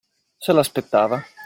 [0.47, 1.21] Se l'aspettava.